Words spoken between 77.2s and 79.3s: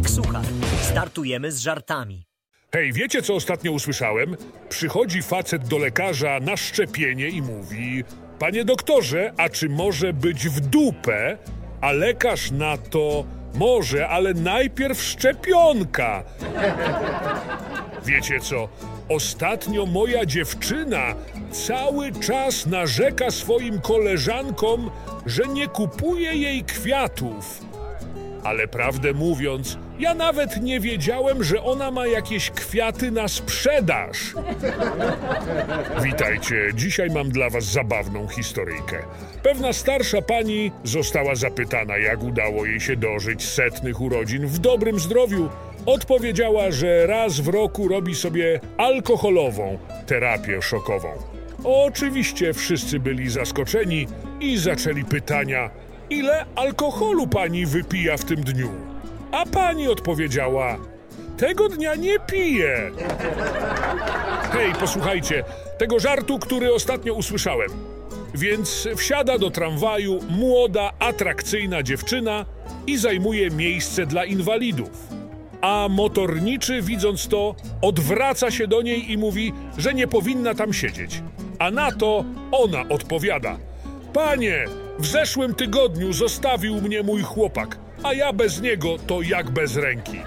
to, odwraca się do niej i